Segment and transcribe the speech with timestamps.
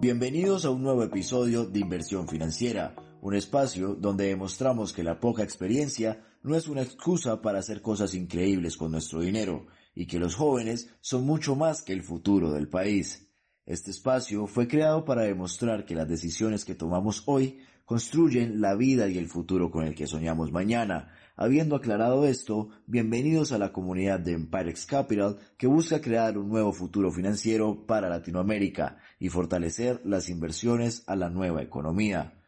[0.00, 5.42] Bienvenidos a un nuevo episodio de Inversión Financiera, un espacio donde demostramos que la poca
[5.42, 10.36] experiencia no es una excusa para hacer cosas increíbles con nuestro dinero y que los
[10.36, 13.29] jóvenes son mucho más que el futuro del país.
[13.66, 19.08] Este espacio fue creado para demostrar que las decisiones que tomamos hoy construyen la vida
[19.08, 21.12] y el futuro con el que soñamos mañana.
[21.36, 26.72] Habiendo aclarado esto, bienvenidos a la comunidad de Empirex Capital que busca crear un nuevo
[26.72, 32.40] futuro financiero para Latinoamérica y fortalecer las inversiones a la nueva economía.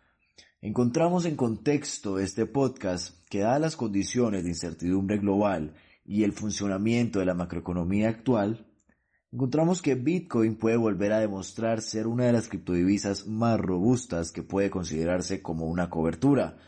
[0.61, 7.19] Encontramos en contexto este podcast que dadas las condiciones de incertidumbre global y el funcionamiento
[7.19, 8.65] de la macroeconomía actual,
[9.33, 14.43] encontramos que Bitcoin puede volver a demostrar ser una de las criptodivisas más robustas que
[14.43, 16.59] puede considerarse como una cobertura,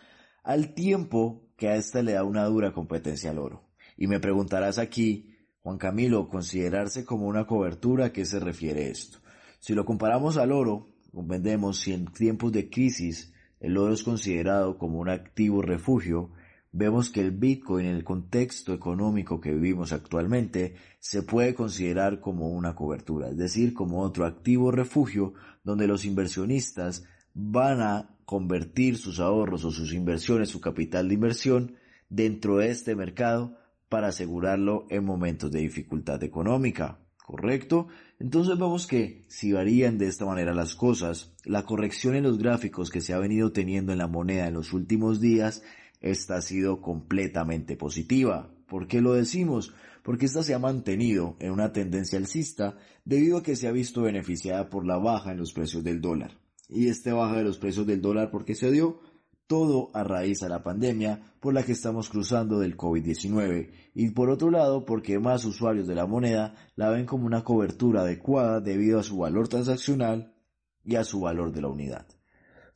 [0.43, 3.69] al tiempo que a esta le da una dura competencia al oro.
[3.97, 5.31] Y me preguntarás aquí,
[5.63, 9.19] Juan Camilo, considerarse como una cobertura, ¿a qué se refiere esto?
[9.61, 14.79] Si lo comparamos al oro, comprendemos si en tiempos de crisis el oro es considerado
[14.79, 16.33] como un activo refugio,
[16.77, 22.49] vemos que el Bitcoin en el contexto económico que vivimos actualmente se puede considerar como
[22.49, 29.21] una cobertura, es decir, como otro activo refugio donde los inversionistas van a convertir sus
[29.21, 31.77] ahorros o sus inversiones, su capital de inversión
[32.09, 33.57] dentro de este mercado
[33.89, 36.99] para asegurarlo en momentos de dificultad económica.
[37.25, 37.87] ¿Correcto?
[38.19, 42.91] Entonces vemos que si varían de esta manera las cosas, la corrección en los gráficos
[42.91, 45.63] que se ha venido teniendo en la moneda en los últimos días
[46.01, 48.51] esta ha sido completamente positiva.
[48.67, 49.75] ¿Por qué lo decimos?
[50.03, 54.03] Porque esta se ha mantenido en una tendencia alcista debido a que se ha visto
[54.03, 56.39] beneficiada por la baja en los precios del dólar.
[56.69, 59.01] Y este baja de los precios del dólar porque se dio
[59.47, 64.31] todo a raíz de la pandemia por la que estamos cruzando del COVID-19 y por
[64.31, 68.99] otro lado porque más usuarios de la moneda la ven como una cobertura adecuada debido
[68.99, 70.35] a su valor transaccional
[70.83, 72.07] y a su valor de la unidad.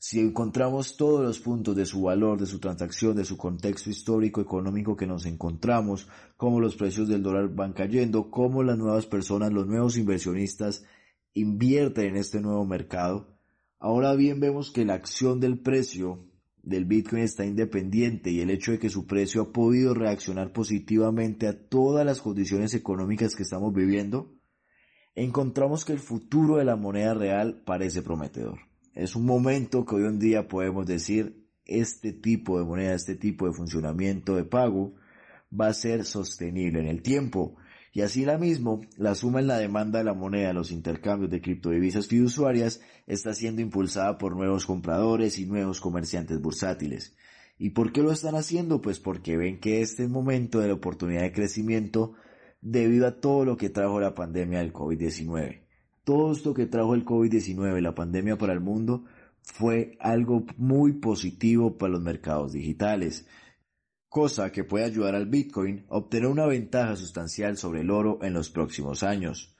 [0.00, 4.40] Si encontramos todos los puntos de su valor, de su transacción, de su contexto histórico,
[4.40, 9.52] económico que nos encontramos, cómo los precios del dólar van cayendo, cómo las nuevas personas,
[9.52, 10.84] los nuevos inversionistas
[11.34, 13.38] invierten en este nuevo mercado,
[13.80, 16.28] ahora bien vemos que la acción del precio
[16.62, 21.48] del Bitcoin está independiente y el hecho de que su precio ha podido reaccionar positivamente
[21.48, 24.32] a todas las condiciones económicas que estamos viviendo,
[25.16, 28.67] encontramos que el futuro de la moneda real parece prometedor.
[28.98, 33.46] Es un momento que hoy en día podemos decir este tipo de moneda, este tipo
[33.46, 34.96] de funcionamiento de pago
[35.48, 37.54] va a ser sostenible en el tiempo.
[37.92, 41.40] Y así la mismo, la suma en la demanda de la moneda, los intercambios de
[41.40, 47.14] criptodivisas fiduciarias, está siendo impulsada por nuevos compradores y nuevos comerciantes bursátiles.
[47.56, 48.80] ¿Y por qué lo están haciendo?
[48.82, 52.14] Pues porque ven que este es el momento de la oportunidad de crecimiento
[52.60, 55.67] debido a todo lo que trajo la pandemia del COVID-19
[56.08, 59.04] todo esto que trajo el COVID-19, la pandemia para el mundo,
[59.42, 63.28] fue algo muy positivo para los mercados digitales,
[64.08, 68.32] cosa que puede ayudar al Bitcoin a obtener una ventaja sustancial sobre el oro en
[68.32, 69.54] los próximos años.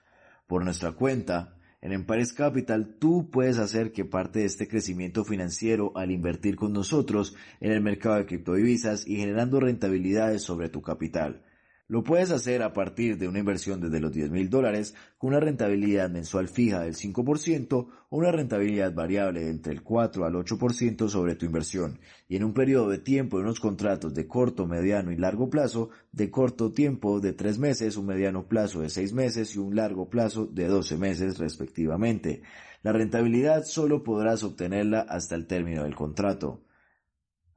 [0.46, 5.92] Por nuestra cuenta, en Empires Capital tú puedes hacer que parte de este crecimiento financiero
[5.96, 11.44] al invertir con nosotros en el mercado de criptodivisas y generando rentabilidades sobre tu capital.
[11.90, 15.40] Lo puedes hacer a partir de una inversión desde los 10 mil dólares con una
[15.40, 17.72] rentabilidad mensual fija del 5%
[18.10, 22.52] o una rentabilidad variable entre el 4 al 8% sobre tu inversión y en un
[22.52, 27.20] periodo de tiempo de unos contratos de corto, mediano y largo plazo, de corto tiempo
[27.20, 30.98] de 3 meses, un mediano plazo de 6 meses y un largo plazo de 12
[30.98, 32.42] meses respectivamente.
[32.82, 36.60] La rentabilidad solo podrás obtenerla hasta el término del contrato.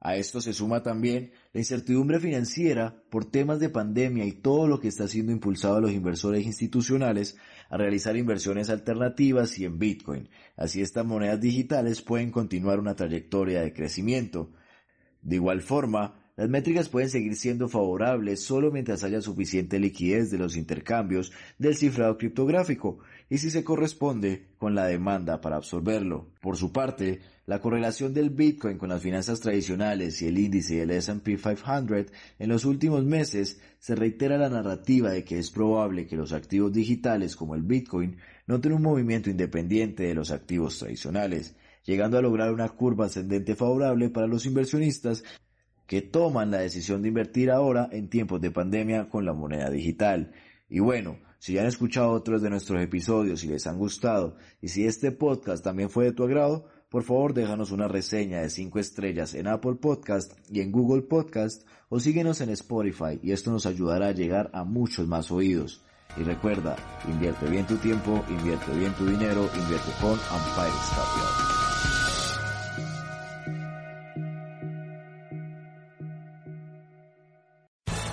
[0.04, 4.80] A esto se suma también la incertidumbre financiera por temas de pandemia y todo lo
[4.80, 7.36] que está siendo impulsado a los inversores institucionales
[7.70, 10.28] a realizar inversiones alternativas y en Bitcoin.
[10.56, 14.50] Así estas monedas digitales pueden continuar una trayectoria de crecimiento.
[15.22, 20.38] De igual forma, Las métricas pueden seguir siendo favorables solo mientras haya suficiente liquidez de
[20.38, 26.30] los intercambios del cifrado criptográfico y si se corresponde con la demanda para absorberlo.
[26.40, 30.92] Por su parte, la correlación del Bitcoin con las finanzas tradicionales y el índice del
[30.92, 32.06] S&P 500
[32.38, 36.72] en los últimos meses se reitera la narrativa de que es probable que los activos
[36.72, 42.54] digitales como el Bitcoin noten un movimiento independiente de los activos tradicionales, llegando a lograr
[42.54, 45.24] una curva ascendente favorable para los inversionistas
[45.92, 50.32] que toman la decisión de invertir ahora en tiempos de pandemia con la moneda digital.
[50.70, 54.68] Y bueno, si ya han escuchado otros de nuestros episodios y les han gustado, y
[54.68, 58.78] si este podcast también fue de tu agrado, por favor déjanos una reseña de 5
[58.78, 63.66] estrellas en Apple Podcast y en Google Podcast o síguenos en Spotify y esto nos
[63.66, 65.84] ayudará a llegar a muchos más oídos.
[66.16, 66.74] Y recuerda,
[67.06, 71.71] invierte bien tu tiempo, invierte bien tu dinero, invierte con Empire Capital.